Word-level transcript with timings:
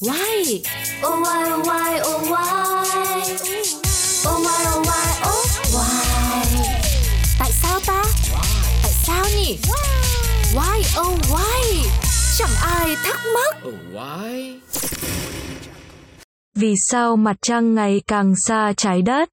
Why? 0.00 0.62
Oh 1.02 1.20
why 1.22 1.50
oh 1.52 1.66
why 1.66 2.00
oh 2.00 2.30
why 2.30 2.78
Oh 4.28 4.38
why 4.44 4.60
oh 4.74 4.86
why 4.86 5.06
oh 5.28 5.46
why 5.74 6.04
Tại 7.38 7.50
sao 7.52 7.80
ta? 7.86 8.04
Tại 8.82 8.92
sao 8.92 9.24
nhỉ? 9.36 9.58
Why 10.54 11.00
oh 11.00 11.18
why? 11.30 11.88
Chẳng 12.38 12.50
ai 12.62 12.96
thắc 13.04 13.20
mắc. 13.34 13.56
Oh, 13.68 13.74
why? 13.92 14.58
Vì 16.54 16.74
sao 16.90 17.16
mặt 17.16 17.36
trăng 17.42 17.74
ngày 17.74 18.02
càng 18.06 18.34
xa 18.46 18.72
trái 18.76 19.02
đất? 19.02 19.28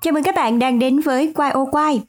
Chào 0.00 0.12
mừng 0.12 0.22
các 0.22 0.34
bạn 0.34 0.58
đang 0.58 0.78
đến 0.78 1.00
với 1.00 1.32
Quay 1.34 1.50
ô 1.50 1.68
Quay. 1.72 2.00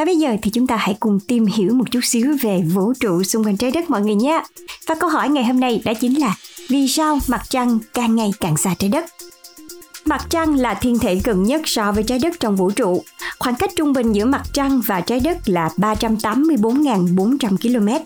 Và 0.00 0.04
bây 0.04 0.16
giờ 0.16 0.36
thì 0.42 0.50
chúng 0.50 0.66
ta 0.66 0.76
hãy 0.76 0.96
cùng 1.00 1.20
tìm 1.20 1.46
hiểu 1.46 1.74
một 1.74 1.84
chút 1.90 2.00
xíu 2.02 2.36
về 2.42 2.62
vũ 2.74 2.92
trụ 3.00 3.22
xung 3.22 3.44
quanh 3.44 3.56
trái 3.56 3.70
đất 3.70 3.90
mọi 3.90 4.00
người 4.00 4.14
nhé. 4.14 4.42
Và 4.86 4.94
câu 4.94 5.10
hỏi 5.10 5.28
ngày 5.28 5.44
hôm 5.44 5.60
nay 5.60 5.82
đó 5.84 5.92
chính 6.00 6.20
là 6.20 6.34
vì 6.68 6.88
sao 6.88 7.18
mặt 7.28 7.42
trăng 7.48 7.78
càng 7.94 8.16
ngày 8.16 8.32
càng 8.40 8.56
xa 8.56 8.74
trái 8.78 8.90
đất? 8.90 9.04
Mặt 10.04 10.26
trăng 10.30 10.54
là 10.54 10.74
thiên 10.74 10.98
thể 10.98 11.20
gần 11.24 11.42
nhất 11.42 11.62
so 11.64 11.92
với 11.92 12.02
trái 12.02 12.18
đất 12.18 12.40
trong 12.40 12.56
vũ 12.56 12.70
trụ. 12.70 13.02
Khoảng 13.38 13.54
cách 13.54 13.70
trung 13.76 13.92
bình 13.92 14.12
giữa 14.12 14.24
mặt 14.24 14.42
trăng 14.52 14.80
và 14.86 15.00
trái 15.00 15.20
đất 15.20 15.38
là 15.46 15.70
384.400 15.76 17.56
km. 17.56 18.04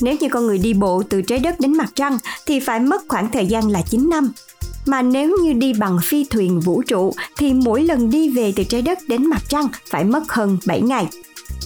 Nếu 0.00 0.16
như 0.20 0.28
con 0.28 0.46
người 0.46 0.58
đi 0.58 0.74
bộ 0.74 1.02
từ 1.08 1.22
trái 1.22 1.38
đất 1.38 1.60
đến 1.60 1.76
mặt 1.76 1.90
trăng 1.94 2.18
thì 2.46 2.60
phải 2.60 2.80
mất 2.80 3.02
khoảng 3.08 3.30
thời 3.30 3.46
gian 3.46 3.70
là 3.70 3.82
9 3.90 4.10
năm. 4.10 4.32
Mà 4.86 5.02
nếu 5.02 5.36
như 5.42 5.52
đi 5.52 5.72
bằng 5.72 5.98
phi 6.02 6.24
thuyền 6.24 6.60
vũ 6.60 6.82
trụ 6.82 7.12
thì 7.36 7.52
mỗi 7.54 7.82
lần 7.82 8.10
đi 8.10 8.28
về 8.28 8.52
từ 8.56 8.64
trái 8.64 8.82
đất 8.82 8.98
đến 9.08 9.26
mặt 9.26 9.42
trăng 9.48 9.68
phải 9.90 10.04
mất 10.04 10.32
hơn 10.32 10.58
7 10.66 10.80
ngày. 10.80 11.06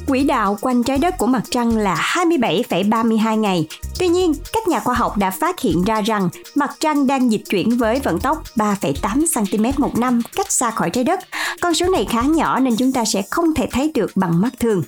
Quỹ 0.06 0.24
đạo 0.24 0.58
quanh 0.60 0.82
trái 0.82 0.98
đất 0.98 1.18
của 1.18 1.26
mặt 1.26 1.42
trăng 1.50 1.76
là 1.76 1.94
27,32 1.94 3.36
ngày. 3.36 3.68
Tuy 3.98 4.08
nhiên, 4.08 4.32
các 4.52 4.68
nhà 4.68 4.80
khoa 4.80 4.94
học 4.94 5.16
đã 5.16 5.30
phát 5.30 5.60
hiện 5.60 5.84
ra 5.84 6.00
rằng 6.00 6.28
mặt 6.54 6.70
trăng 6.80 7.06
đang 7.06 7.32
dịch 7.32 7.42
chuyển 7.50 7.78
với 7.78 8.00
vận 8.00 8.20
tốc 8.20 8.42
3,8 8.56 9.24
cm 9.34 9.82
một 9.82 9.98
năm 9.98 10.22
cách 10.36 10.52
xa 10.52 10.70
khỏi 10.70 10.90
trái 10.90 11.04
đất. 11.04 11.20
Con 11.60 11.74
số 11.74 11.88
này 11.88 12.06
khá 12.10 12.22
nhỏ 12.22 12.60
nên 12.60 12.76
chúng 12.76 12.92
ta 12.92 13.04
sẽ 13.04 13.22
không 13.30 13.54
thể 13.54 13.68
thấy 13.72 13.90
được 13.94 14.10
bằng 14.14 14.40
mắt 14.40 14.50
thường. 14.58 14.82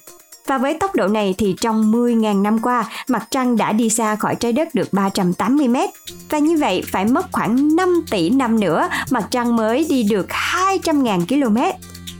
Và 0.47 0.59
với 0.59 0.75
tốc 0.75 0.95
độ 0.95 1.09
này 1.09 1.35
thì 1.39 1.57
trong 1.61 1.93
10.000 1.93 2.43
năm 2.43 2.59
qua, 2.59 2.85
mặt 3.09 3.29
trăng 3.31 3.57
đã 3.57 3.73
đi 3.73 3.91
xa 3.91 4.17
khỏi 4.17 4.35
trái 4.35 4.53
đất 4.53 4.75
được 4.75 4.93
380 4.93 5.69
mét. 5.69 5.91
Và 6.31 6.39
như 6.39 6.57
vậy 6.57 6.83
phải 6.93 7.05
mất 7.05 7.27
khoảng 7.33 7.77
5 7.77 8.05
tỷ 8.11 8.31
năm 8.31 8.61
nữa, 8.61 8.89
mặt 9.11 9.29
trăng 9.31 9.57
mới 9.57 9.87
đi 9.89 10.03
được 10.03 10.27
200.000 10.29 11.27
km. 11.27 11.59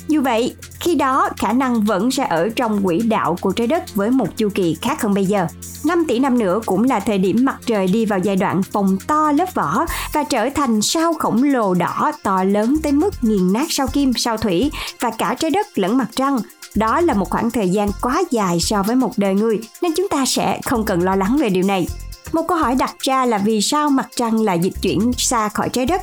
Dù 0.09 0.21
vậy, 0.21 0.48
khi 0.89 0.95
đó 0.95 1.29
khả 1.37 1.53
năng 1.53 1.81
vẫn 1.81 2.11
sẽ 2.11 2.27
ở 2.31 2.49
trong 2.57 2.83
quỹ 2.85 2.99
đạo 2.99 3.37
của 3.41 3.53
trái 3.53 3.67
đất 3.67 3.95
với 3.95 4.11
một 4.11 4.37
chu 4.37 4.49
kỳ 4.55 4.77
khác 4.83 5.03
hơn 5.03 5.15
bây 5.15 5.27
giờ. 5.27 5.47
5 5.85 6.05
tỷ 6.09 6.19
năm 6.19 6.39
nữa 6.39 6.61
cũng 6.67 6.85
là 6.85 7.01
thời 7.01 7.19
điểm 7.19 7.45
mặt 7.45 7.57
trời 7.67 7.87
đi 7.87 8.07
vào 8.07 8.19
giai 8.19 8.37
đoạn 8.37 8.63
phồng 8.63 8.99
to 9.07 9.33
lớp 9.33 9.55
vỏ 9.55 9.87
và 10.13 10.23
trở 10.23 10.49
thành 10.55 10.83
sao 10.83 11.15
khổng 11.15 11.43
lồ 11.43 11.75
đỏ 11.75 12.13
to 12.23 12.45
lớn 12.45 12.77
tới 12.83 12.93
mức 12.93 13.15
nghiền 13.23 13.53
nát 13.53 13.67
sao 13.69 13.87
kim, 13.87 14.13
sao 14.17 14.37
thủy 14.37 14.71
và 15.01 15.11
cả 15.11 15.35
trái 15.35 15.51
đất 15.51 15.67
lẫn 15.75 15.99
mặt 15.99 16.09
trăng 16.17 16.39
đó 16.75 17.01
là 17.01 17.15
một 17.15 17.31
khoảng 17.31 17.51
thời 17.51 17.69
gian 17.69 17.91
quá 18.01 18.23
dài 18.31 18.61
so 18.61 18.83
với 18.83 18.97
một 18.97 19.13
đời 19.17 19.35
người 19.35 19.61
nên 19.83 19.93
chúng 19.97 20.09
ta 20.09 20.25
sẽ 20.27 20.61
không 20.65 20.85
cần 20.85 21.03
lo 21.03 21.17
lắng 21.17 21.37
về 21.41 21.49
điều 21.49 21.65
này. 21.65 21.89
Một 22.33 22.43
câu 22.49 22.59
hỏi 22.59 22.75
đặt 22.75 22.95
ra 22.99 23.25
là 23.25 23.39
vì 23.39 23.61
sao 23.61 23.91
mặt 23.91 24.09
trăng 24.17 24.41
lại 24.41 24.59
dịch 24.59 24.75
chuyển 24.83 25.13
xa 25.17 25.49
khỏi 25.49 25.69
trái 25.69 25.87
đất? 25.87 26.03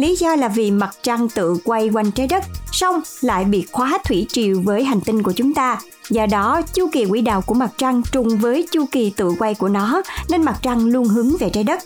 Lý 0.00 0.16
do 0.16 0.36
là 0.36 0.48
vì 0.48 0.70
mặt 0.70 0.90
trăng 1.02 1.28
tự 1.28 1.56
quay 1.64 1.88
quanh 1.88 2.10
trái 2.10 2.26
đất, 2.26 2.44
song 2.72 3.00
lại 3.20 3.44
bị 3.44 3.66
khóa 3.72 3.98
thủy 4.04 4.26
triều 4.28 4.60
với 4.64 4.84
hành 4.84 5.00
tinh 5.00 5.22
của 5.22 5.32
chúng 5.32 5.54
ta. 5.54 5.78
Do 6.10 6.26
đó, 6.26 6.62
chu 6.74 6.88
kỳ 6.92 7.04
quỹ 7.06 7.20
đạo 7.20 7.42
của 7.46 7.54
mặt 7.54 7.70
trăng 7.76 8.02
trùng 8.12 8.38
với 8.38 8.68
chu 8.72 8.84
kỳ 8.92 9.10
tự 9.16 9.32
quay 9.38 9.54
của 9.54 9.68
nó, 9.68 10.02
nên 10.28 10.42
mặt 10.42 10.56
trăng 10.62 10.86
luôn 10.86 11.04
hướng 11.08 11.36
về 11.36 11.50
trái 11.50 11.64
đất. 11.64 11.80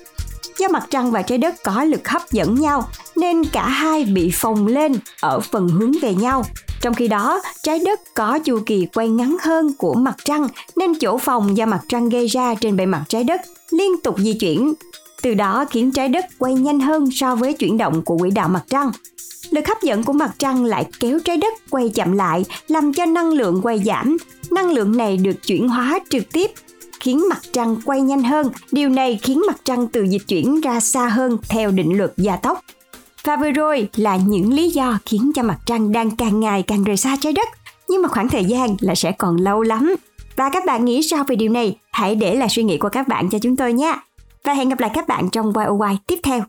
Do 0.58 0.68
mặt 0.68 0.86
trăng 0.90 1.10
và 1.10 1.22
trái 1.22 1.38
đất 1.38 1.54
có 1.64 1.84
lực 1.84 2.08
hấp 2.08 2.32
dẫn 2.32 2.54
nhau, 2.54 2.88
nên 3.16 3.44
cả 3.44 3.68
hai 3.68 4.04
bị 4.04 4.30
phồng 4.34 4.66
lên 4.66 4.92
ở 5.20 5.40
phần 5.40 5.68
hướng 5.68 5.92
về 6.02 6.14
nhau. 6.14 6.44
Trong 6.80 6.94
khi 6.94 7.08
đó, 7.08 7.40
trái 7.62 7.78
đất 7.84 8.00
có 8.14 8.38
chu 8.44 8.58
kỳ 8.66 8.86
quay 8.94 9.08
ngắn 9.08 9.36
hơn 9.42 9.72
của 9.78 9.94
mặt 9.94 10.16
trăng 10.24 10.48
nên 10.76 10.94
chỗ 10.98 11.18
phòng 11.18 11.56
do 11.56 11.66
mặt 11.66 11.80
trăng 11.88 12.08
gây 12.08 12.26
ra 12.26 12.54
trên 12.54 12.76
bề 12.76 12.86
mặt 12.86 13.04
trái 13.08 13.24
đất 13.24 13.40
liên 13.70 14.00
tục 14.00 14.18
di 14.18 14.32
chuyển. 14.32 14.74
Từ 15.24 15.34
đó 15.34 15.64
khiến 15.70 15.90
trái 15.90 16.08
đất 16.08 16.24
quay 16.38 16.54
nhanh 16.54 16.80
hơn 16.80 17.10
so 17.10 17.36
với 17.36 17.52
chuyển 17.52 17.78
động 17.78 18.02
của 18.02 18.18
quỹ 18.18 18.30
đạo 18.30 18.48
mặt 18.48 18.64
trăng. 18.68 18.90
Lực 19.50 19.68
hấp 19.68 19.82
dẫn 19.82 20.04
của 20.04 20.12
mặt 20.12 20.30
trăng 20.38 20.64
lại 20.64 20.86
kéo 21.00 21.18
trái 21.24 21.36
đất 21.36 21.54
quay 21.70 21.88
chậm 21.88 22.12
lại, 22.12 22.44
làm 22.68 22.92
cho 22.92 23.06
năng 23.06 23.30
lượng 23.30 23.60
quay 23.62 23.82
giảm. 23.84 24.16
Năng 24.50 24.70
lượng 24.70 24.96
này 24.96 25.16
được 25.16 25.46
chuyển 25.46 25.68
hóa 25.68 25.98
trực 26.10 26.32
tiếp 26.32 26.50
khiến 27.00 27.28
mặt 27.28 27.38
trăng 27.52 27.76
quay 27.84 28.00
nhanh 28.00 28.22
hơn. 28.22 28.50
Điều 28.72 28.88
này 28.88 29.18
khiến 29.22 29.42
mặt 29.46 29.56
trăng 29.64 29.86
từ 29.86 30.02
dịch 30.02 30.22
chuyển 30.28 30.60
ra 30.60 30.80
xa 30.80 31.08
hơn 31.08 31.38
theo 31.48 31.70
định 31.70 31.98
luật 31.98 32.12
gia 32.16 32.36
tốc. 32.36 32.60
Và 33.24 33.36
vừa 33.36 33.50
rồi 33.50 33.88
là 33.96 34.16
những 34.16 34.52
lý 34.52 34.70
do 34.70 34.98
khiến 35.06 35.32
cho 35.34 35.42
mặt 35.42 35.58
trăng 35.66 35.92
đang 35.92 36.10
càng 36.10 36.40
ngày 36.40 36.62
càng 36.62 36.84
rời 36.84 36.96
xa 36.96 37.16
trái 37.20 37.32
đất. 37.32 37.48
Nhưng 37.88 38.02
mà 38.02 38.08
khoảng 38.08 38.28
thời 38.28 38.44
gian 38.44 38.76
là 38.80 38.94
sẽ 38.94 39.12
còn 39.12 39.36
lâu 39.36 39.62
lắm. 39.62 39.94
Và 40.36 40.50
các 40.50 40.64
bạn 40.66 40.84
nghĩ 40.84 41.02
sao 41.02 41.24
về 41.28 41.36
điều 41.36 41.50
này? 41.50 41.76
Hãy 41.92 42.14
để 42.14 42.34
lại 42.34 42.48
suy 42.48 42.62
nghĩ 42.62 42.78
của 42.78 42.88
các 42.88 43.08
bạn 43.08 43.30
cho 43.30 43.38
chúng 43.38 43.56
tôi 43.56 43.72
nhé 43.72 43.96
và 44.44 44.52
hẹn 44.52 44.68
gặp 44.68 44.80
lại 44.80 44.90
các 44.94 45.08
bạn 45.08 45.30
trong 45.30 45.52
YOY 45.52 45.98
tiếp 46.06 46.18
theo. 46.22 46.40